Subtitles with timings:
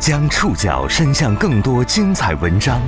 [0.00, 2.80] 将触角伸向更多精彩文章，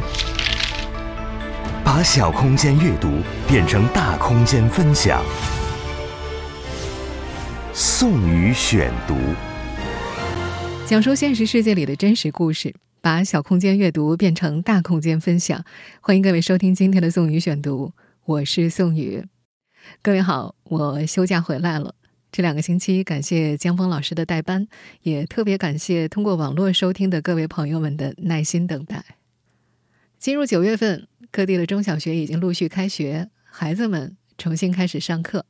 [1.84, 3.18] 把小空间阅读
[3.48, 5.20] 变成大空间分享。
[7.72, 9.16] 宋宇选读，
[10.86, 15.64] 讲述现实世界里的真实故事，把小空间阅读变成大空间分享。
[16.00, 17.92] 欢迎各位收听今天的宋宇选读，
[18.24, 19.26] 我是宋宇。
[20.00, 21.96] 各位好，我休假回来了。
[22.32, 24.68] 这两个星期，感谢江峰老师的代班，
[25.02, 29.04] 也特别感谢通过网络收听的各位朋友们的耐心等待。
[30.18, 35.44] 进入九月份，各地的中小学已经陆续开学，孩子们重新开始上课。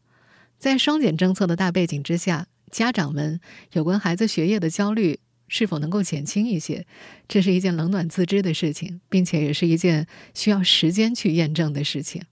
[0.56, 3.40] 在双减政策的大背景之下，家长们
[3.72, 5.18] 有关孩子学业的焦虑
[5.48, 6.86] 是否能够减轻一些，
[7.28, 12.22] 这是一件冷暖自知的事情，并且也是一件需要时间去验证的事情。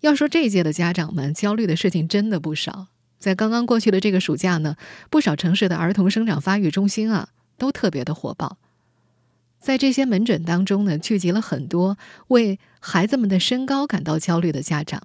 [0.00, 2.88] 要说这一届的家长们焦虑的事情真的不少。
[3.18, 4.76] 在刚刚过去的这个暑假呢，
[5.10, 8.58] 不少城市的儿童生长发育中心啊，都特别的火爆。
[9.58, 15.02] 在这些门诊当中呢，聚集了很多为孩子们的身高感到焦虑的家长。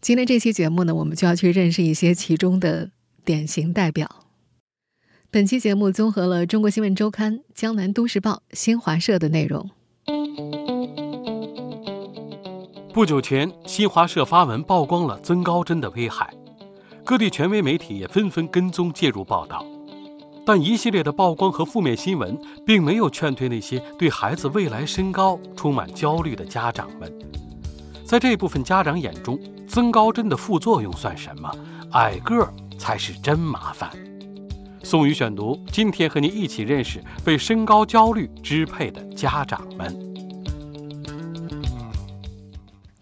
[0.00, 2.90] 今天这期节目呢，我们就要去认识一些其中的
[3.24, 4.26] 典型代表。
[5.32, 9.68] 本期节目综合了《中国新闻周刊》、《江南都市报》、新华社的内容。
[12.94, 16.32] 不久前，新华社发文曝光了增高针的危害。
[17.10, 19.66] 各地权威媒体也纷纷跟踪介入报道，
[20.46, 27.12] 但一系列的曝光和负面新闻并没有劝退那些对孩子未来身高充满焦虑的家长们。
[28.04, 29.36] 在这部分家长眼中，
[29.66, 31.52] 增高针的副作用算什么？
[31.94, 33.90] 矮个儿才是真麻烦。
[34.84, 40.09] 宋宇选读，今天和您一起认识被身高焦虑支配的家长们。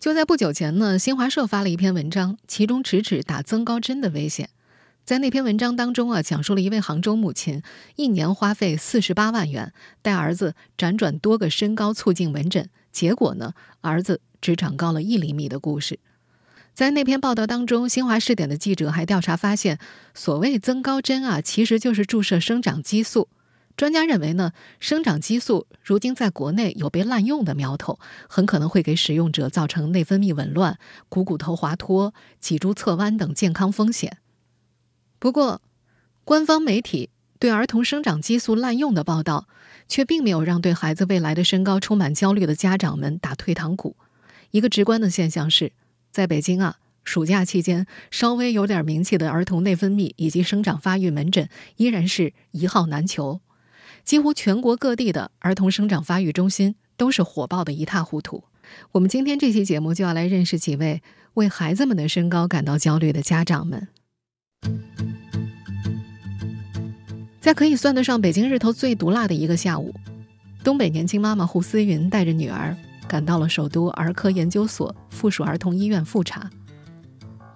[0.00, 4.48] 就在不久前呢，新华社发了一篇文章，其中直指打增高针的危险。
[5.04, 7.62] 在那篇文章当中啊，讲述了一位杭州母亲
[7.96, 15.98] 一年花费四十八万元带儿子辗转多个身高促进门诊，结果呢，儿子只长高了一厘米的故事。
[16.74, 19.80] 在那篇报道当中，新华视点的记者还调查发现，
[20.14, 23.28] 所谓增高针啊，其实就是注射生长激素。
[23.78, 24.50] 专家认为呢，
[24.80, 34.18] 生长激素如今在国内有被滥用的苗头，很可能会给使用者造成内分泌紊乱、股骨头滑脱、脊柱侧弯等健康风险。
[35.20, 35.62] 不过，
[36.24, 39.46] 官方媒体对儿童生长激素滥用的报道，
[39.86, 43.94] 却并没有让对孩子未来的身高充满焦虑的家长们打退堂鼓。
[44.50, 45.70] 一个直观的现象是，
[46.10, 53.40] 在北京啊，暑假期间稍微有点名气的儿童内分泌以及生长发育门诊依然是一号难求。
[54.08, 58.42] 几乎全国各地的儿童生长发育中心都是火爆的一塌糊涂。
[58.92, 61.02] 我们今天这期节目就要来认识几位
[61.34, 63.86] 为孩子们的身高感到焦虑的家长们。
[67.38, 69.94] 在可以算得上北京日头最毒辣的一个下午，
[70.64, 72.74] 东北年轻妈妈胡思云带着女儿
[73.06, 76.48] 赶到了首都儿科研究所附属儿童医院复查。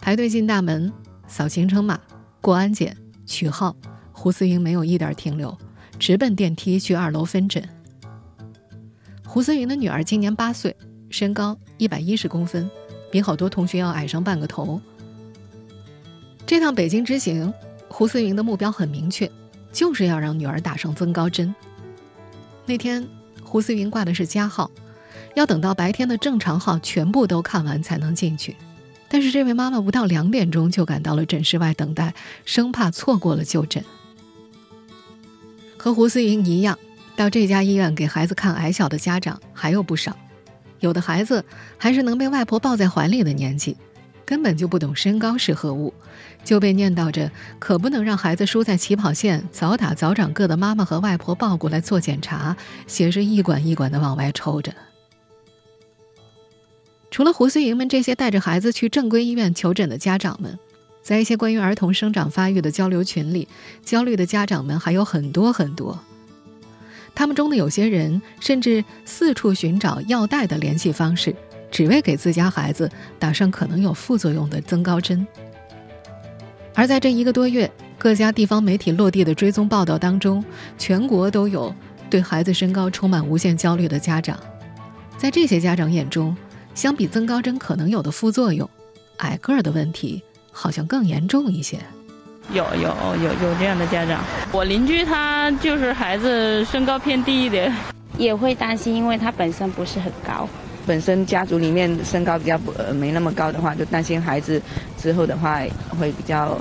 [0.03, 0.93] 排队进大门、
[1.27, 1.99] 扫行程码、
[2.43, 3.75] 过安检、取号，
[4.13, 5.57] 胡思云没有一点停留。
[6.03, 7.63] 直奔电梯去二楼分诊。
[9.25, 10.75] 胡思云的女儿今年八岁，
[11.11, 12.69] 身高一百一十公分，
[13.09, 14.81] 比好多同学要矮上半个头。
[16.45, 17.55] 这趟北京之行，
[17.87, 19.31] 胡思云的目标很明确，
[19.71, 21.55] 就是要让女儿打上增高针。
[22.67, 23.07] 那天，
[23.41, 24.69] 胡思云挂的是加号，
[25.37, 28.57] 要等到白天的正常号全部都看完才能进去。
[29.09, 32.13] 但是这位妈妈不到两点钟就赶到了诊室外等待，
[32.45, 33.85] 生怕错过了就诊。
[35.83, 36.79] 和胡思莹一样，
[37.17, 40.17] 到这家医院给孩子看矮小的家长还有不少。
[40.79, 41.45] 有的孩子
[41.77, 43.77] 还是能被外婆抱在怀里的年纪，
[44.25, 45.93] 根本就不懂身高是何物，
[46.45, 47.29] 就被念叨着
[47.59, 52.57] 可不能让孩子输在起跑线，早打早长个的妈妈和外婆抱过来做检查，
[52.87, 54.73] 血是一管一管的往外抽着。
[57.11, 60.57] 除了胡思莹们这些带着孩子去正规医院求诊的家长们。
[61.03, 63.49] 在一些关于儿童生长发育的交流群里，
[63.85, 65.99] 焦虑的家长们还有很多很多。
[67.15, 71.35] 他们中的有些人甚至四处寻找药代的联系方式，
[71.71, 75.27] 只为给自家孩子打上可能有副作用的增高针。
[76.75, 80.43] 而在这一个多月，各家地方媒体落地的追踪报道当中，
[80.79, 81.75] 全国都有
[82.09, 84.39] 对孩子身高充满无限焦虑的家长。
[85.19, 86.35] 在这些家长眼中，
[86.75, 88.69] 相比增高针可能有的副作用，
[89.19, 90.23] 矮个儿的问题。
[90.53, 91.79] 好像更严重一些，
[92.53, 94.23] 有有有有这样的家长，
[94.53, 97.75] 我邻居他就是孩子身高偏低一点，
[98.19, 100.49] 也会担心，因为他本身不是很高，
[100.87, 104.61] 本身家族里面身高比较不呃没那么高的话，就担心孩子
[104.99, 105.61] 之后的话
[105.99, 106.59] 会比较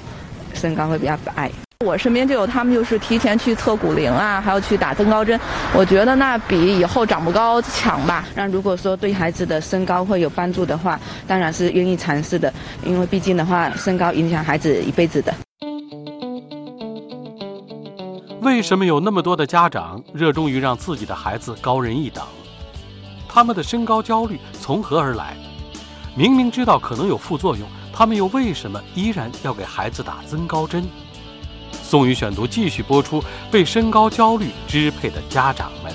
[0.54, 1.52] 身高会比较矮。
[1.86, 5.40] 我身边就有他们，就是提前去测骨龄啊，还要去打增高针。
[5.74, 8.24] 我觉得那比以后长不高强吧。
[8.36, 12.54] 那如果说对孩子的身高会有帮助的话，当然是愿意尝试的，
[12.86, 15.34] 因为毕竟的话，身高影响孩子一辈子的。
[18.42, 22.24] 为什么有那么多的家长热衷于让自己的孩子高人一等？
[23.28, 25.36] 他们的身高焦虑从何而来？
[26.16, 30.84] 明明知道可能有副作用，他们又为什么依然要给孩子打增高针？
[31.84, 33.22] 宋宇选读继续播出。
[33.52, 35.94] 被身高焦虑支配的家长们，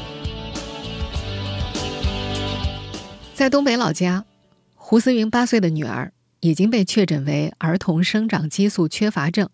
[3.32, 4.26] 在东北老家，
[4.75, 9.49] 胡思云八岁的女儿已经被确诊为儿童生长激素缺乏症，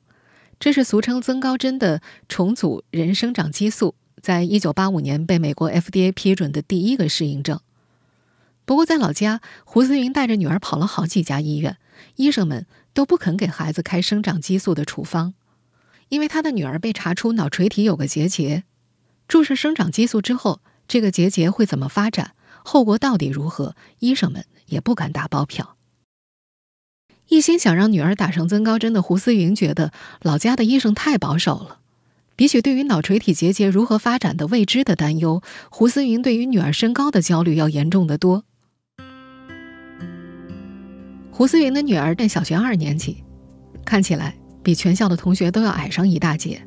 [0.58, 7.60] 这是俗称增高针的重组人生长激素，在一九八五年被美国 FDA 批准的第一个适应症。
[8.64, 11.76] 不过，在老家，胡思云带着女儿跑了好几家医院，
[12.16, 15.34] 医生们都不肯给孩子开生长激素的处方。
[16.08, 18.64] 因为他的女儿被查出脑垂体有个结节，
[19.26, 25.76] 注射生长激素之后，这个结节会怎么发展，后果到底如何，医生们也不敢打包票。
[27.28, 29.90] 一心想让女儿打上增高针的胡思云觉得
[30.20, 31.78] 老家的医生太保守了，
[32.36, 38.44] 比起对于脑垂体结节如何发展的未知的担忧，胡思云对于女儿身高的焦虑要严重的多。
[41.42, 43.24] 胡思云的女儿念小学二年级，
[43.84, 44.32] 看起来。
[44.62, 46.62] 比全校的同学都要矮上一大截。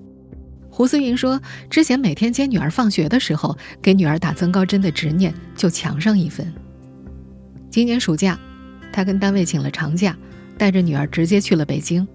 [0.69, 1.41] 胡思云说
[1.71, 6.53] ：“之前每天接女儿放学的时候，给女儿打增高针的执念就强上一分。
[7.69, 8.37] 今年暑假，
[8.91, 10.13] 他跟单位请了长假，
[10.57, 12.05] 带着女儿直接去了北京。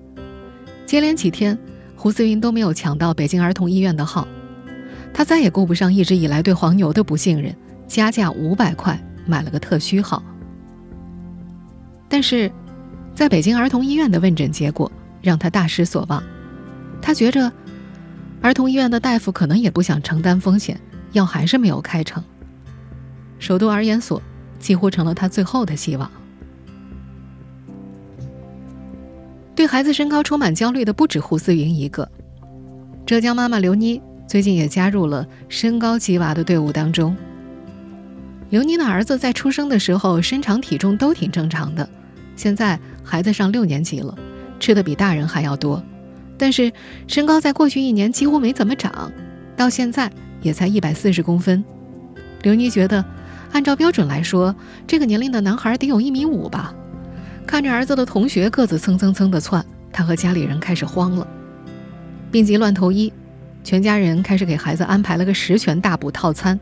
[0.84, 1.58] 接连几天，
[1.96, 4.28] 胡思云都没有抢到北京儿童医院的号。
[5.14, 7.56] 他再也顾不上一直以来对黄牛的不信任，
[7.88, 10.22] 加价五百块买了个特需号。
[12.10, 12.52] 但是，
[13.14, 14.92] 在北京儿童医院的问诊结果。”
[15.22, 16.22] 让他大失所望，
[17.02, 17.52] 他觉着
[18.40, 20.80] 儿童医院的大夫可能也不想承担风险，
[21.12, 22.24] 药还是没有开成。
[23.38, 24.22] 首都儿研所
[24.58, 26.10] 几乎成了他最后的希望。
[29.54, 32.10] 对孩子身高充满焦虑的不止胡思云一个，
[33.04, 37.14] 浙江妈妈刘妮最近也加入了身高鸡娃的队伍当中。
[38.48, 41.86] 刘妮的儿子在出生的时候身长体重都挺正常的，
[42.40, 44.16] 现在孩子上六年级了。
[44.58, 45.82] 吃的比大人还要多，
[46.38, 46.72] 但是
[47.06, 49.12] 身高在过去一年几乎没怎么长，
[49.54, 50.10] 到现在
[50.40, 51.62] 也才一百四十公分。
[52.42, 53.04] 刘妮觉得，
[53.52, 54.56] 按照标准来说，
[54.86, 56.74] 这个年龄的男孩得有一米五吧。
[57.46, 61.26] 看着儿子的同学个子蹭蹭蹭的窜，他和家里人开始慌了，
[62.30, 63.12] 病急乱投医，
[63.62, 66.58] 全家人开始给孩子安排了个十全大补套餐。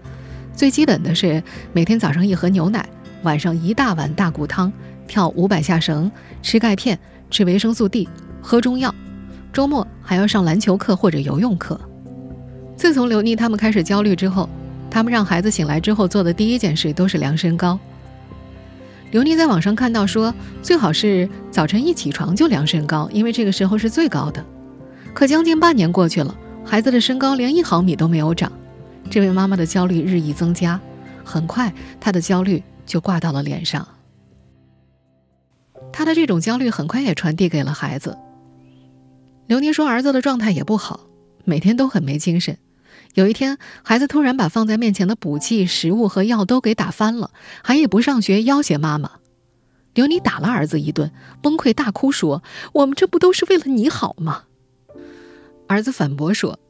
[0.55, 1.41] 最基本的是
[1.73, 2.89] 每天早上一盒牛奶，
[3.23, 4.73] 晚上一大碗大骨汤，
[5.09, 6.09] 跳五百下绳，
[6.41, 6.97] 吃钙片。
[7.31, 8.09] 吃维生素 D，
[8.41, 8.95] 喝中药，
[9.53, 11.79] 周末还要上篮球课或者游泳课。
[12.75, 14.49] 自从刘妮他们开始焦虑之后，
[14.91, 17.79] 他们让孩子醒来之后做的第一件事都是量身高。
[19.11, 24.43] 刘妮在网上看到说，最好是早晨一起床就量身高，因为这个时候是最高的。
[25.13, 26.35] 可将近半年过去了，
[26.65, 28.51] 孩子的身高连一毫米都没有长，
[29.11, 30.81] 这位妈妈的焦虑日益增加，
[31.23, 31.71] 很快
[32.01, 33.87] 她的焦虑就挂到了脸上。
[35.99, 38.17] 他的这种焦虑很快也传递给了孩子。
[39.49, 41.01] 刘妮说，儿子的状态也不好，
[41.45, 42.57] 每天都很没精神。
[43.15, 47.33] 有一天，孩子突然把放在面前的补剂、食物和药都给打翻了，
[47.65, 49.11] 还也不上学，要挟妈妈。
[49.93, 51.11] 刘妮打了儿子一顿，
[51.43, 52.45] 崩溃大哭说
[52.75, 54.45] ：“我们这不都是为了你好吗？”
[55.67, 56.61] 儿子反驳说：“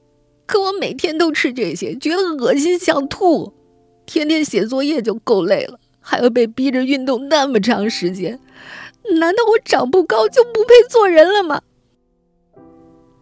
[0.49, 3.53] 可我每天都吃这些，觉得恶心想吐。
[4.07, 8.41] 天天写作业就够累了，还要被逼着运动那么长时间。”
[9.15, 11.63] 难道我长不高就不配做人了吗？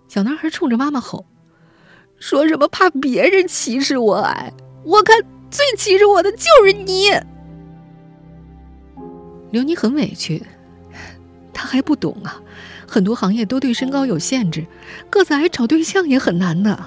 [0.09, 1.26] 小男孩冲着妈妈吼
[2.19, 4.52] ：“说什么怕别人歧视我矮？
[4.85, 7.11] 我看最歧视我的就是你。”
[9.50, 10.43] 刘妮很委屈，
[11.52, 12.40] 他还不懂啊，
[12.87, 14.64] 很多行业都对身高有限制，
[15.11, 16.78] 个子矮找对象也很难的。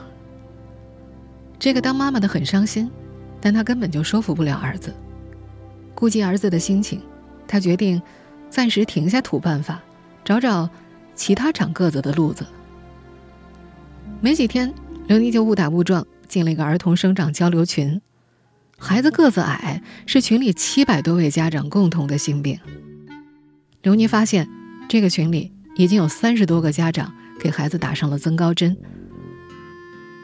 [1.58, 2.90] 这个当妈妈的很伤心，
[3.42, 4.94] 但她根本就说服不了儿子。
[5.94, 7.02] 顾及儿子的心情，
[7.48, 8.02] 他决定。
[8.50, 9.82] 暂时停下土办法，
[10.26, 10.70] 找找
[11.16, 12.46] 其他长个子的路子。
[14.22, 14.74] 没几天，
[15.08, 18.02] 刘妮就误打误撞进了一个儿童生长交流群。
[18.78, 22.60] 孩子个子矮是群里七百多位家长共同的心病。
[23.82, 24.48] 刘妮发现，
[24.88, 28.76] 这个群里已经有三十多个家长给孩子打上了增高针。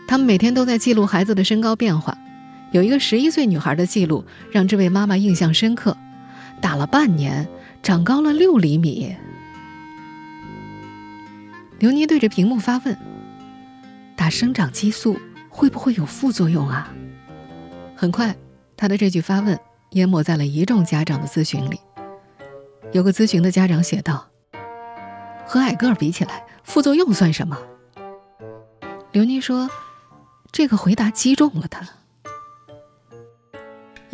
[0.08, 2.17] 他们每天都在记录孩子的身高变化。
[2.72, 5.96] 有一个十一岁女孩的记录让这位妈妈印象深刻，
[6.62, 7.48] 打了半年。
[7.86, 9.15] 长高了六厘米。
[11.77, 12.98] 刘妮对着屏幕发问
[14.18, 15.15] ：“打生长激素
[15.50, 16.92] 会不会有副作用啊？”
[17.96, 18.36] 很快，
[18.75, 19.60] 他的这句发问
[19.92, 21.80] 淹没在了一众家长的咨询里。
[22.92, 24.32] 有个咨询的家长写道
[25.46, 27.56] ：“和矮个儿比起来，副作用算什么？”
[29.13, 29.70] 刘妮说
[30.51, 31.88] ：“这个回答击中了他。”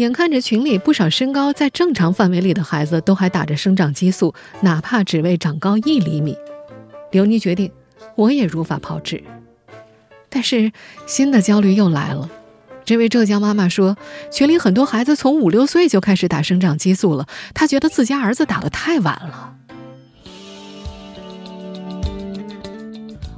[0.01, 6.35] 眼看着群里不少身高在正常范围里的孩子都还打着生长激素，哪怕只为长高一厘米，
[7.11, 7.71] 刘妮决定，
[8.15, 9.23] 我也如法炮制。
[10.27, 10.71] 但是
[11.05, 12.27] 新的焦虑又来了。
[12.83, 13.95] 这位浙江妈妈说，
[14.31, 19.55] 群里很多孩子从五六岁就开始打生长激素了，她觉得自家儿子打得太晚了。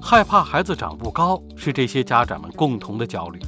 [0.01, 3.39] 害怕孩子长不高是这些家长们共同的焦虑。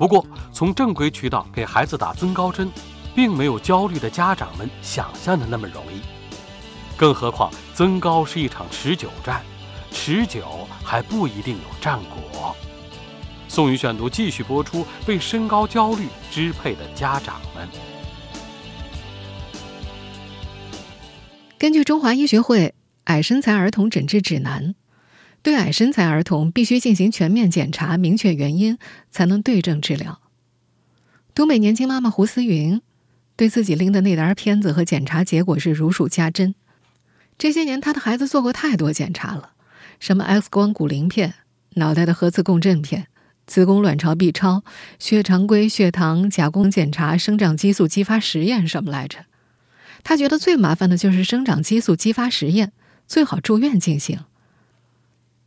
[0.00, 2.72] 不过，从正规渠道给孩子打增高针，
[3.14, 6.00] 并没有焦虑的家长们想象的那么容易。
[6.96, 9.42] 更何况，增高是一场持久战，
[9.92, 12.56] 持久还不一定有战果。
[13.46, 17.68] 宋宇选读继续播出：被身高焦虑支配的家长们。
[21.58, 24.74] 根据中华医学会矮身材儿童诊治指南。
[25.42, 28.78] 对矮身材儿童必须进行全面检查，明确原因，
[29.10, 30.20] 才能对症治疗。
[31.34, 32.82] 东北年轻妈妈胡思云
[33.36, 36.54] 对自己拎的那沓片子和检查结果是如数家珍。
[37.38, 39.52] 这些年，她的孩子做过太多检查了，
[39.98, 41.32] 什么 X 光骨龄片、
[41.76, 43.06] 脑袋的核磁共振片、
[43.46, 44.62] 子宫卵巢 B 超、
[44.98, 49.24] 血常规、血糖、甲功检查、生长激素激发实验，什么来着？
[50.04, 52.72] 她觉得最麻烦的就是生长激素激发实验，
[53.06, 54.20] 最好住院进行。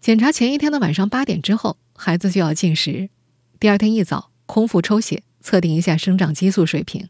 [0.03, 3.09] 检查前一天的晚上八点之后，孩子就要进食。
[3.57, 7.07] 第二天一早，空腹抽血测定一下生长激素水平，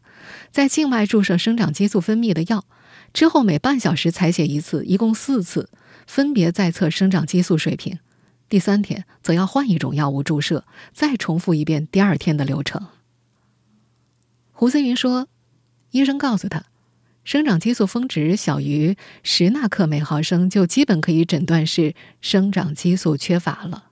[0.52, 2.64] 在静脉注射生长激素分泌的药，
[3.12, 5.68] 之后每半小时采血一次，一共四次，
[6.06, 7.98] 分别再测生长激素水平。
[8.48, 12.86] 第三天则要换一种药物注射，再重复一遍第二天的流程。
[14.52, 15.26] 胡思云说
[15.90, 16.66] ：“医生告诉他。”
[17.24, 23.84] 生长激素峰值小于十纳克每毫升，就基本可以诊断是生长激素缺乏了。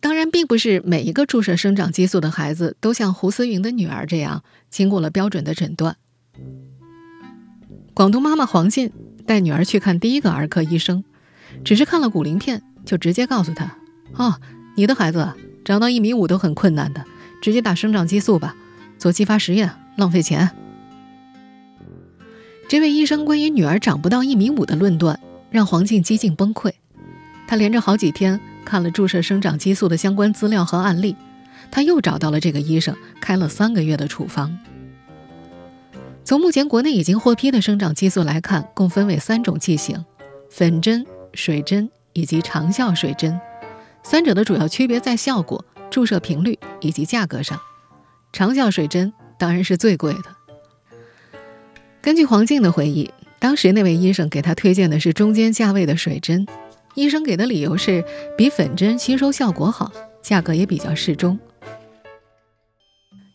[0.00, 5.96] 当然，并不是每一个注射生长激素的孩子都像胡思云的女儿这样经过了标准的诊断。
[7.94, 8.92] 广东妈妈黄静
[9.24, 11.04] 带女儿去看第一个儿科医生，
[11.64, 13.78] 只是看了骨龄片，就直接告诉她
[14.14, 14.40] ：“哦，
[14.76, 15.32] 你的孩子
[15.64, 17.04] 长到一米五都很困难的，
[17.40, 18.54] 直接打生长激素吧，
[18.98, 20.50] 做激发实验浪费钱。”
[22.68, 25.20] 这位医生关于女儿长不到一米五的论断，
[25.50, 26.72] 让黄静几近崩溃。
[27.46, 31.14] 她连着好几天看了注射生长激素的相关资料和案例，
[31.70, 34.58] 她又找到了这个医生，开了三个月的处方。
[36.24, 40.04] 从目前国内已经获批的生长激素来看，共分为三种剂型：
[40.50, 43.40] 粉针、水针以及长效水针。
[44.02, 47.60] 三者的主要区别在效果、注射频率以及价格上。
[48.32, 50.35] 长效水针当然是最贵的。
[52.06, 53.10] 根据黄静的回忆，
[53.40, 56.46] 当时那位医生给他推荐的是中间价位的水针，
[56.94, 58.04] 医生给的理由是
[58.38, 59.90] 比粉针吸收效果好，
[60.22, 61.36] 价格也比较适中。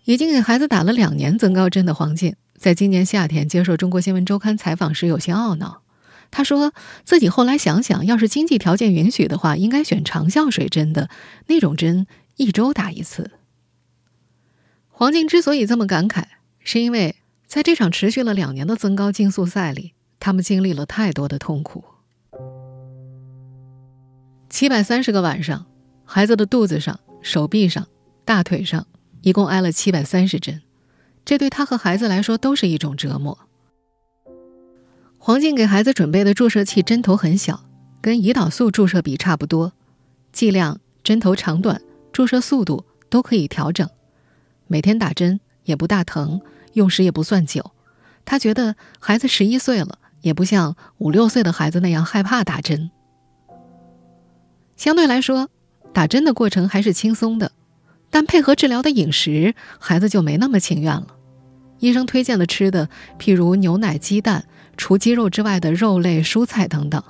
[0.05, 5.81] 已经给孩子打了两年增高针的黄静，在今年夏天接受《中国新闻周刊》采访时有些懊恼，
[6.31, 6.73] 他说
[7.03, 11.09] 自己后来想想，要是经济条件允许的话，应该选长效水针的
[11.47, 13.31] 那种针，一周打一次。
[14.87, 16.23] 黄静之所以这么感慨，
[16.63, 17.17] 是因为。
[17.51, 21.83] 在这场持续了两年的增高竞速赛里，他们经历了太多的痛苦。
[24.49, 25.65] 七百三十个晚上，
[26.05, 27.85] 孩子的肚子上、手臂上、
[28.23, 28.87] 大腿上，
[29.19, 30.61] 一共挨了七百三十针，
[31.25, 33.37] 这对他和孩子来说都是一种折磨。
[35.17, 37.65] 黄静给孩子准备的注射器针头很小，
[37.99, 39.73] 跟胰岛素注射比差不多，
[40.31, 41.81] 剂量、针头长短、
[42.13, 43.89] 注射速度都可以调整，
[44.67, 46.39] 每天打针也不大疼。
[46.73, 47.71] 用时也不算久，
[48.25, 52.91] 他觉得孩子十一岁了，也不像五六岁的孩子那样害怕打针。
[54.75, 55.49] 相对来说，
[55.93, 57.51] 打针的过程还是轻松的，
[58.09, 61.07] 但配合治疗的饮食，孩子就没那么情愿了。
[61.79, 64.45] 医生推荐的吃的，譬如牛奶、鸡蛋，
[64.77, 67.03] 除鸡肉之外的肉类、蔬菜等等。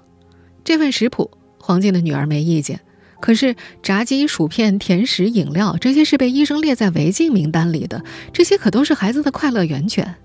[0.63, 2.79] 这份食谱，黄静的女儿没意见。
[3.21, 8.03] 可是，炸鸡、薯片、甜食、饮料，这些是被医生列在违禁名单里的。
[8.33, 10.15] 这些可都是孩子的快乐源泉。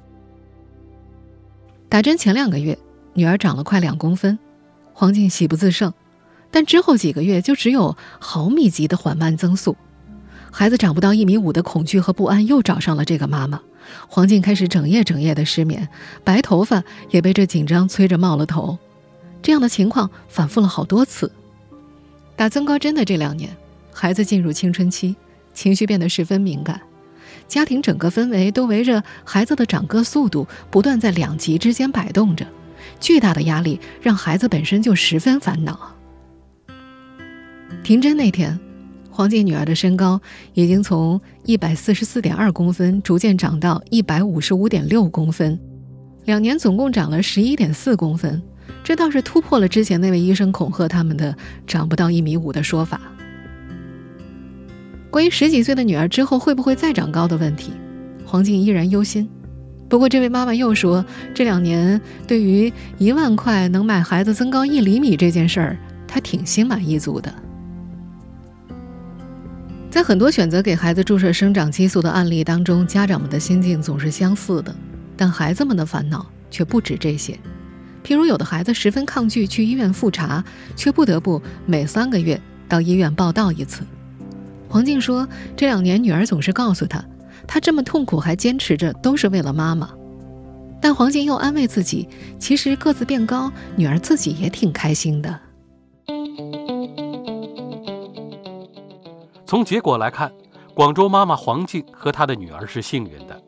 [1.88, 2.76] 打针前两个月，
[3.12, 4.38] 女儿长了快两公分，
[4.92, 5.92] 黄静喜不自胜。
[6.50, 9.76] 但之后几个月，就只有毫米级的缓慢增速。
[10.50, 13.60] 孩子长不到一米五的恐惧和不安又找上了这个妈妈。
[14.08, 15.86] 黄静开始整夜整夜的失眠，
[16.24, 18.78] 白头发也被这紧张催着冒了头。
[19.42, 21.30] 这样的情况反复了好多次。
[22.37, 23.50] 打增高针的这两年，
[23.90, 25.16] 孩子进入青春期，
[25.55, 26.78] 情绪变得十分敏感，
[27.49, 32.47] 家庭整个氛围都围着孩子的长个速度不断在两极之间摆动着，
[33.00, 35.97] 巨大的压力让孩子本身就十分烦恼。
[37.83, 38.59] 停针那天，
[39.11, 40.21] 黄静女儿的身高
[40.52, 45.59] 已经从一百四十四点二公分逐渐长到一百五十五点六公分，
[46.26, 48.43] 两年总共长了十一点四公分。
[48.82, 53.00] 这倒是突破了之前那位医生恐吓他们的长不到一米五的说法。
[55.11, 57.73] 关于十几岁的女儿之后会不会再长高的问题，
[58.25, 59.28] 黄静依然忧心。
[59.88, 67.32] 不过，这位妈妈又说，这两年对于一万块能买孩子增高一厘米这件事儿，她挺心满意足的。
[69.88, 74.75] 在很多选择给孩子注射生长激素的案例当中，家长们的心境总是相似的，
[75.16, 77.38] 但孩子们的烦恼却不止这些。
[78.06, 80.44] 譬如，有的孩子十分抗拒去医院复查，
[80.76, 83.82] 却不得不每三个月到医院报到一次。
[84.68, 87.04] 黄静说，这两年女儿总是告诉他，
[87.48, 89.90] 他这么痛苦还坚持着，都是为了妈妈。
[90.80, 92.08] 但黄静又安慰自己，
[92.38, 95.40] 其实个子变高，女儿自己也挺开心的。
[99.44, 100.30] 从结果来看，
[100.75, 103.42] 广州妈妈黄静和她的女儿是幸运的。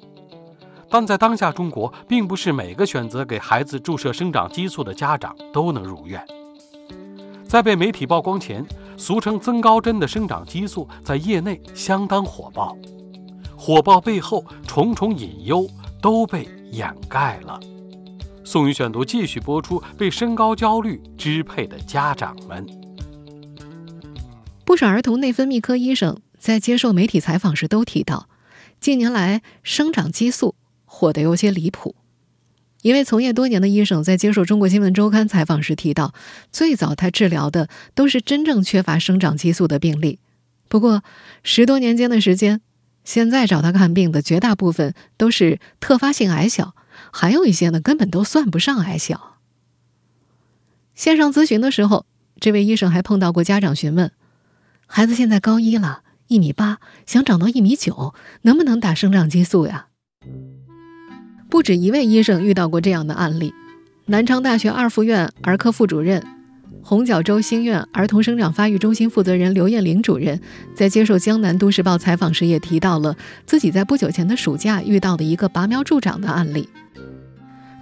[0.90, 6.22] 但在当下中国，并不是每个选择给孩子注射生长激素的家长都能如愿。
[7.46, 8.64] 在被媒体曝光前，
[8.96, 12.76] 俗称“增高针”的生长激素在业内相当火爆，
[13.56, 15.66] 火爆背后重重隐忧
[16.00, 17.58] 都被掩盖了。
[18.44, 22.66] 宋宇选读继续播出：被身高焦虑支配的家长们。
[24.64, 28.28] 不少儿童内分泌科医生在接受媒体采访时都提到，
[28.80, 30.54] 近年来生长激素。
[30.88, 31.94] 火得有些离谱。
[32.82, 36.14] 一位从业多年的医生在接受《中国新闻周刊》采访时提到，
[36.50, 40.20] 最早他治疗的都是真正缺乏生长激素的病例。
[40.68, 41.02] 不过，
[41.42, 42.60] 十多年间的时间，
[43.04, 46.74] 现在找他看病的绝大部分都是特发性矮小，
[47.12, 49.38] 还有一些呢根本都算不上矮小。
[50.94, 52.06] 线上咨询的时候，
[52.38, 54.12] 这位医生还碰到过家长询问：
[54.86, 59.88] 孩子现在高一了，一米八，想长到一米九，能不能打生长激素呀？
[61.50, 63.52] 不止一位医生遇到过这样的案例。
[64.06, 66.22] 南昌大学二附院儿科副主任、
[66.82, 70.40] 红角洲新院儿童生长发育中心负责人刘艳玲主任，
[70.74, 76.68] 在接受《江南都市报》采访时也提到了自己在不久前的暑假遇到的一个拔苗助长的案例。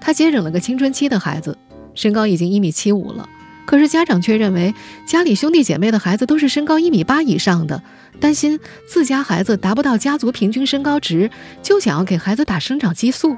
[0.00, 1.56] 他接诊了个青春期的孩子，
[1.94, 3.28] 身高已经一米七五了，
[3.66, 4.74] 可是家长却认为
[5.06, 7.82] 家里兄弟姐妹的孩子都是身高一米八以上的，
[8.20, 11.30] 担心自家孩子达不到家族平均身高值，
[11.62, 13.36] 就想要给孩子打生长激素。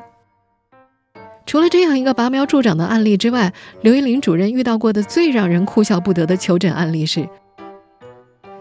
[1.49, 7.27] 除了这样一个拔苗助长的案例之外，刘一林主任遇到过的最让人哭笑不得的求诊案例是：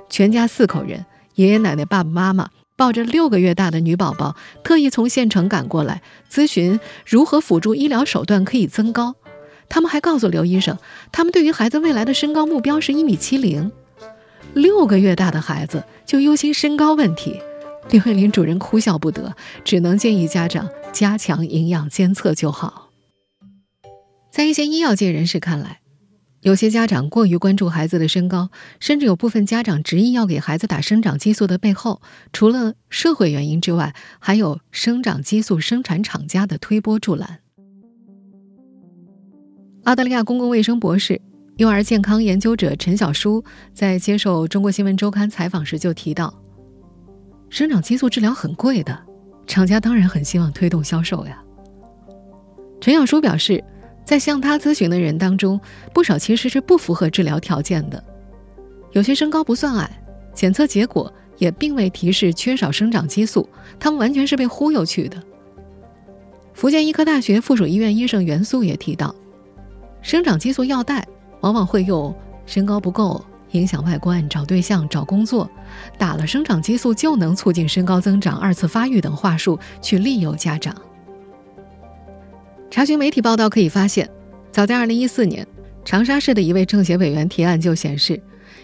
[0.09, 2.47] 全家四口人，爷爷奶奶、爸爸妈妈
[2.77, 9.15] 抱着六个月大的女宝宝，特意从县城赶过来咨询如何辅助医疗手段可以增高。
[9.67, 10.77] 他们还告诉刘医生，
[11.11, 13.69] 他们对于孩子未来的身高目标是一米七零。
[14.53, 17.41] 六个月大的孩子就忧心身高问题。
[17.89, 22.91] 李慧林主任哭笑不得，只能建议家长加强营养监测就好。
[24.29, 25.79] 在一些医药界人士看来，
[26.41, 32.01] 有些家长过于关注孩子的身高，甚至有部分家长执意要给孩子打生长激素的背后，
[32.33, 37.39] 除了社会原因之外，还有生长激素生产厂家的推波助澜。
[39.85, 41.21] 澳大利亚公共卫生博士、
[41.55, 46.46] 幼儿健康研究者陈小舒在接受《中国新闻周刊》采访时就提到。
[47.49, 48.97] 生长激素治疗很贵的，
[49.45, 51.41] 厂家当然很希望推动销售呀。
[52.79, 53.63] 陈小舒表示，
[54.05, 55.59] 在向他咨询的人当中，
[55.93, 58.03] 不少其实是不符合治疗条件的，
[58.91, 59.89] 有些身高不算矮，
[60.33, 63.47] 检测结果也并未提示缺少生长激素，
[63.79, 65.21] 他们完全是被忽悠去的。
[66.53, 69.13] 福建医科大学附属医院医生袁素也提到，
[70.01, 71.07] 生长激素药袋
[71.41, 72.13] 往往会用
[72.45, 73.23] 身高不够。
[73.57, 75.49] 影响外观、找对象、找工作，
[75.97, 80.75] 打了生长激素就能促进身高增长、二次发育等话术去利诱家长。
[82.69, 84.09] 查询媒体报道可以发现，
[84.51, 85.47] 早在2014年，
[85.83, 88.21] 长沙市的一位政协委员提案就显示，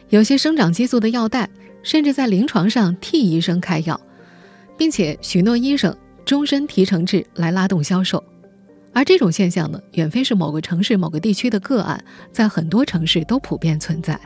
[0.10, 1.50] 有些生长激素的药袋
[1.82, 4.00] 甚至在临床上替医生开药，
[4.78, 8.24] 并且许诺医生终身提成制来拉动销售。
[8.94, 14.20] 而这种现象呢，远非是某个城市、某个地区的个案，在很多城市都普遍存在。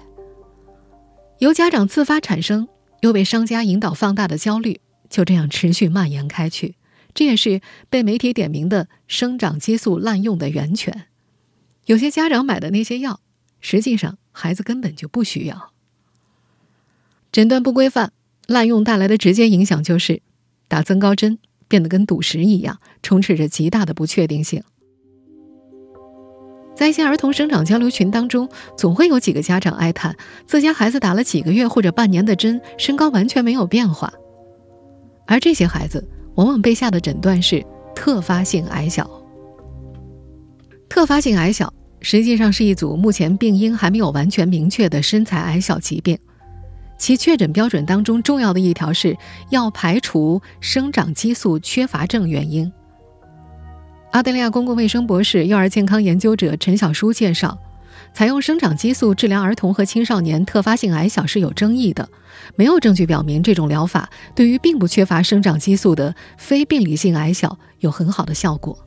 [1.40, 2.68] 由家长自发产生，
[3.02, 6.76] 又被商家引导放大的焦虑，就这样持续蔓延开去。
[7.14, 11.06] 这也是被媒体点名的生长激素滥用的源泉。
[11.86, 13.20] 有些家长买的那些药，
[13.62, 15.72] 实际上孩子根本就不需要。
[17.32, 18.14] 诊断不规范、
[18.48, 20.22] 滥用带来的直接影响就是，
[20.68, 24.64] 打增高针变得跟赌石一样，充斥着极大的不确定性。
[26.78, 34.14] 在一些儿童生长交流群当中，总会有几个家长哀叹，自家孩子打了几个月或者半年的针，身高完全没有变化。
[35.26, 39.10] 而这些孩子往往被下的诊断是特发性矮小。
[40.88, 46.16] 特发性矮小实际上是一组目前病因还没有完全明确的身材矮小疾病，
[47.00, 49.18] 其确诊标准当中重要的一条是
[49.50, 52.72] 要排除生长激素缺乏症原因。
[54.12, 57.58] 澳大利亚公共卫生博士、幼儿健康研究者陈小舒介绍，
[58.14, 62.08] 采用生长激素治疗儿童和青少年特发性矮小是有争议的，
[62.56, 68.78] 没有证据表明这种疗法对于并不缺乏生长激素的非病理性矮小有很好的效果。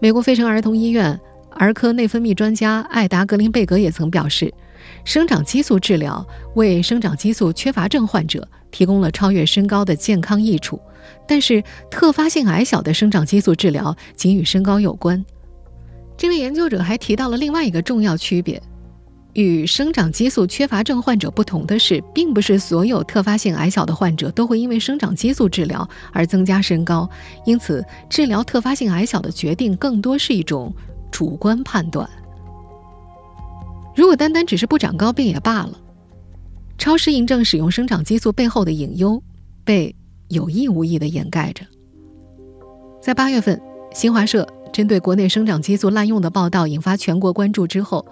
[0.00, 1.18] 美国费城儿童医院
[1.50, 4.52] 儿科内分泌专家艾达·格林贝格也曾表示，
[5.08, 6.22] 生长激素治疗
[6.54, 10.78] 为生长激素缺乏症患者提供了超越身高的健康益处。
[11.26, 15.24] 但是，特发性矮小的生长激素治疗仅与身高有关。
[16.14, 18.62] 这位研究者还提到了另外一个重要区别：
[19.32, 27.08] 与生长激素缺乏症患者不同的是，并不是所有特发性矮小的患者都会因为生长激素治疗而增加身高。
[27.46, 30.70] 因此，治疗特发性矮小的决定更多是一种
[31.10, 32.06] 主观判断。
[33.98, 35.72] 如果单单只是不长高，病也罢了。
[36.78, 39.20] 超适应症使用生长激素背后的隐忧
[39.64, 39.92] 被。
[40.28, 41.64] 有意无意地掩盖着。
[43.00, 43.58] 在八月份，
[43.94, 48.04] 新华社针对国内生长激素滥用的报道引发全国关注之后，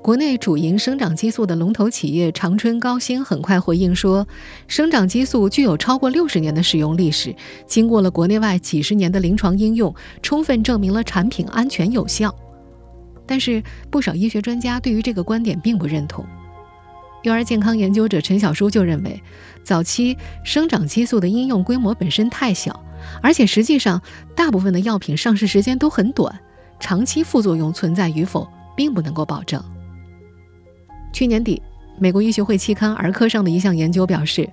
[0.00, 4.24] 国内主营生长激素的龙头企业长春高新很快回应说，
[4.68, 7.34] 生长激素具有超过六十年的使用历史，
[7.66, 12.32] 经过了国内外几十年的临床应用，充分证明了产品安全有效。
[13.26, 16.24] 但是，不少医学专家对于这个观点并不认同。
[17.22, 19.22] 幼儿健康研究者陈小舒就认为，
[19.62, 22.84] 早期生长激素的应用规模本身太小，
[23.22, 24.00] 而且实际上
[24.36, 26.38] 大部分的药品上市时间都很短，
[26.78, 29.62] 长期副作用存在与否并不能够保证。
[31.14, 31.62] 去年底，
[31.98, 34.46] 美国医学会期刊《儿科》上的一项研究表示，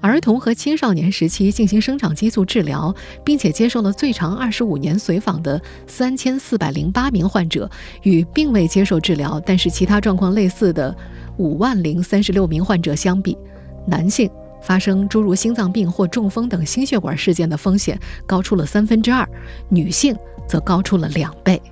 [0.00, 7.70] 儿童和青少年时期进行生长激素治疗，并且接受了最长二十五年随访的三千四百零八名患者，
[8.02, 10.94] 与并未接受治疗但是其他状况类似的。
[11.38, 13.38] 五万零三十六名患者相比，
[13.86, 14.28] 男性
[14.60, 19.24] 发生诸如心脏病或中风等心血管事件的风险高出了三分之二，
[19.68, 20.16] 女性
[20.48, 21.62] 则高出了两倍。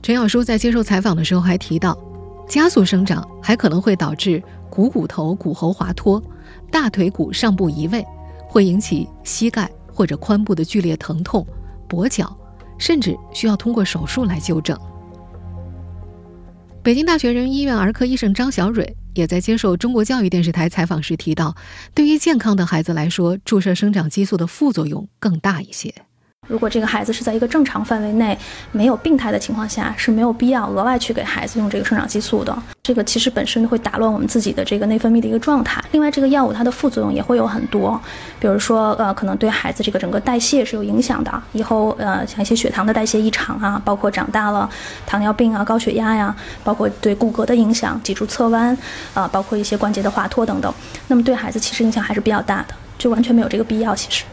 [0.00, 1.98] 陈小书在接受采访的时候还提到，
[2.48, 6.22] 加速生长还可能会导致股骨头骨骺滑脱、
[6.72, 8.04] 大腿骨上部移位，
[8.48, 11.46] 会引起膝盖或者髋部的剧烈疼痛、
[11.88, 12.34] 跛脚，
[12.78, 14.76] 甚至需要通过手术来纠正。
[16.82, 21.54] 北京大学人民医院儿科医生张小蕊也在接受中国教育电视台采访时提到，
[21.94, 25.94] 对于健康的孩子来说，注射生长激素的副作用更大一些。
[26.52, 28.38] 如果这个孩子是在一个正常范围内，
[28.72, 32.54] 没有病态的情况下，是没有必要额外去给孩子用这个生长激素的。
[32.82, 35.82] 这个其实本身会打乱我们自己的这个内分泌的一个状态。
[35.92, 37.98] 另外，这个药物它的副作用也会有很多，
[38.38, 41.42] 比如说呃，可能对孩子这个整个代谢是有影响的。
[41.52, 44.68] 以后呃，像一些血糖的代谢异常啊，包括长大了
[45.06, 48.76] 糖尿病啊、高血压呀，包括对骨骼的影响、脊柱侧弯
[49.14, 50.74] 啊，包括一些关节的滑脱等等。
[51.06, 53.94] 那么对孩子其实影响还是比较大的，就完全没有这个必要。
[53.94, 54.24] 其实。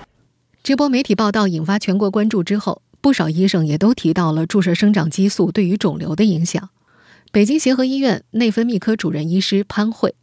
[0.69, 6.69] 这波媒体报道引发全国关注之后，不少医生也都提到了注射生长激素对于肿瘤的影响。
[7.31, 10.13] 北京协和医院内分泌科主任医师潘慧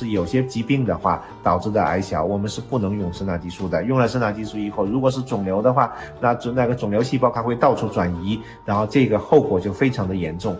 [0.00, 3.84] 是有些疾病的话导致的矮小，我们是不能用生长激素的。
[3.84, 10.56] 用了生长激素以后，如果是肿瘤的话，那那个肿瘤细胞它会到处转移，然后这个后果就非常的严重。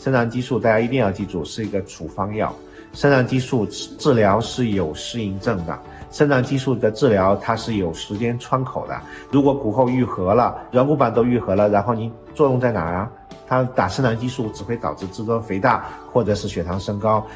[0.00, 2.52] 生长激素大家一定要记住是一个处方药，
[2.92, 5.78] 生长激素治疗是有适应症的。
[6.14, 8.96] 生长激素的治疗它是有时间窗口的，
[9.32, 13.10] 如果骨后愈合了，软骨板都愈合了，然后您作用在哪儿啊？
[13.48, 17.26] 它打生长激素只会导致肢端肥大或者是血糖升高。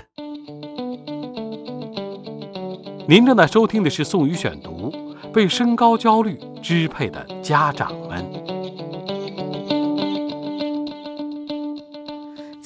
[3.08, 4.92] 您正在收听的是《宋宇选读》，
[5.32, 8.38] 被身高焦虑支配的家长们。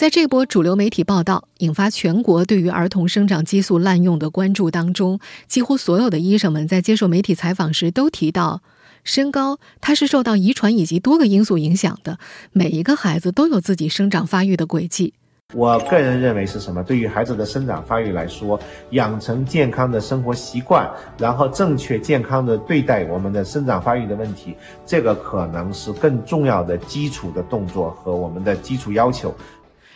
[0.02, 8.62] 在这波主流媒体报道引发全国对于儿童生长激素滥用的关注当中，几乎所有的医生们在接受媒体采访时都提到，
[9.04, 12.18] 身高它是受到遗传以及多个因素影响的，
[12.50, 15.14] 每一个孩子都有自己生长发育的轨迹。
[15.54, 16.82] 我个人认为是什么？
[16.82, 18.58] 对于孩子的生长发育来说，
[18.90, 29.32] 养成健康的生活习惯，然后正确健康的对待我们的生长发育的问题，这个可能是更重要的基础的动作和我们的基础要求。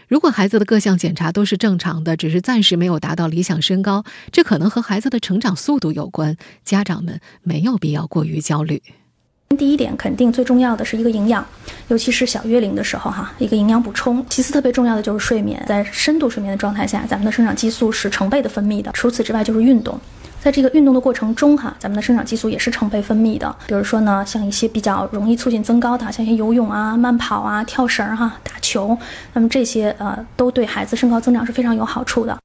[0.08, 6.36] 如果孩子的各项检查都是正常的，只是暂时没有达到理想身高，这可能和孩子的成长速度有关。
[6.64, 8.80] 家长们没有必要过于焦虑。
[9.58, 11.44] 第一点，肯定最重要的是一个营养，
[11.88, 14.24] 尤其是小月龄的时候哈，一个营养补充。
[14.28, 18.92] 其次，特别重要的就是睡眠，在深度睡眠的状态下，咱们的生长激素是成倍的分泌的。
[18.92, 19.98] 除此之外，就是运动。
[20.42, 23.56] 在这个运动的过程中，哈，咱们的生长激素也是成倍分泌的。
[23.66, 28.96] 比如说呢，像一些比较容易促进增高的，像一些游泳啊、慢跑啊、跳绳儿哈、打球，
[29.32, 32.38] 那么这些呃，都对孩子身高增长是非常有好处的。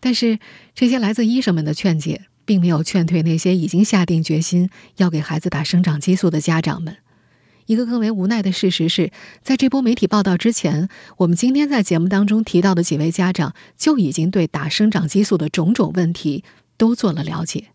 [0.00, 0.38] 但是，
[0.74, 6.96] 这些来自医生们的劝解，并没有劝退那些已经下定决心要给孩子打生长激素的家长们。
[7.66, 9.10] 一个更为无奈的事实是，
[9.42, 16.44] 在这波媒体报道之前，我们今天在节目当中提到的几位家长就已经对打生长激素的种种问题。
[16.76, 17.68] 都做了了解。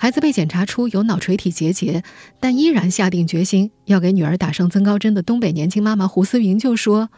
[0.00, 2.04] 孩子被检查出有脑垂体结节，
[2.38, 7.10] 但依然下定决心要给女儿打上增高针的东北年轻妈妈胡思云就说：“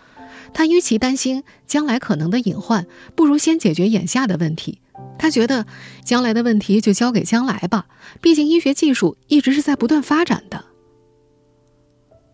[0.55, 4.81] 她与其担心将来可能的隐患，不如先解决眼下的问题。
[5.19, 5.67] 她觉得
[6.03, 7.87] 将来的问题就交给将来吧，
[8.23, 10.65] 毕竟医学技术一直是在不断发展的。”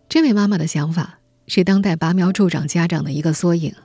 [0.07, 3.75] 这位妈妈的想法是当代拔苗助长家长的一个缩影。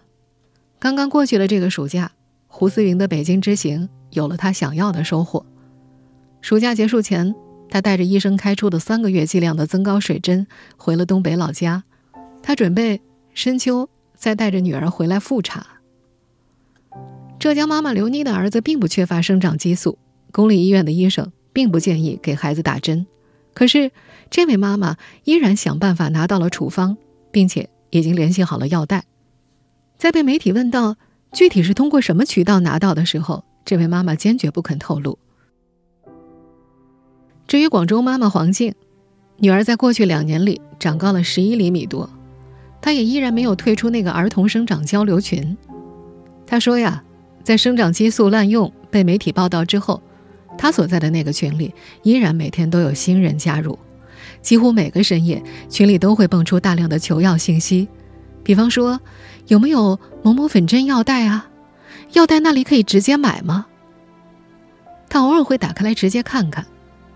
[0.78, 2.12] 刚刚过去的这个暑假。
[2.54, 5.44] 胡思云的北京之行有了他想要的收获。
[6.42, 7.34] 暑假结束前，
[7.70, 11.82] 他带着医生开出的三个月剂量的增高水针回了东北老家。
[12.42, 13.00] 他准备
[13.32, 15.66] 深秋再带着女儿回来复查。
[17.38, 19.98] 浙江妈妈刘妮的儿子并不缺乏生长激素，
[20.30, 23.06] 公立医院的医生并不建议给孩子打针。
[23.54, 23.90] 可是，
[24.30, 26.98] 这位妈妈依然想办法拿到了处方，
[27.30, 29.04] 并且已经联系好了药代。
[29.96, 30.96] 在被媒体问到。
[31.32, 35.18] 具体是通过什么渠道拿到的时候，这位妈妈坚决不肯透露。
[37.46, 38.74] 至于广州妈妈黄静，
[39.38, 42.08] 女儿在过去两年里长高了十一厘米多，
[42.82, 45.56] 她也依然没有退出那个儿童生长交流群。
[46.46, 47.02] 她说呀，
[47.42, 50.02] 在生长激素滥用被媒体报道之后，
[50.58, 53.78] 她所在的那个群里依然每天都有新人加入，
[54.42, 57.88] 几乎每个深夜群里都会蹦出大量的求药信息，
[58.44, 59.00] 比方说。
[59.46, 61.48] 有没有某某粉针药袋啊？
[62.12, 63.66] 药袋那里可以直接买吗？
[65.08, 66.66] 他偶尔会打开来直接看看，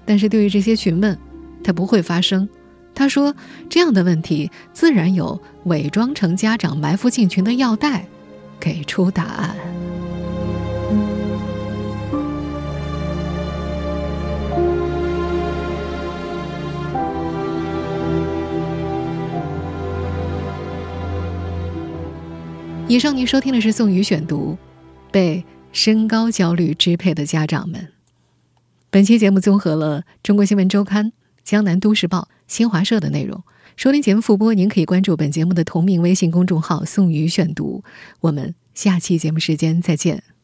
[0.05, 1.19] 但是对于这些询问，
[1.63, 2.49] 他不会发声。
[2.95, 3.35] 他说
[3.69, 8.07] ：“这样的问题自然有伪装成家长埋伏进群的药袋，
[8.59, 9.55] 给出答案。”
[22.89, 24.57] 以上您收听的是宋宇选读，
[25.11, 27.89] 被身高焦虑支配的家长们。
[28.91, 33.43] 本期节目综合了中国新闻周刊、江南都市报、新华社的内容。
[33.75, 37.83] 收听节目复播，您可以关注本节目的同名微信公众号“宋宇选读”。
[38.23, 40.23] 我们下期节目时间再见。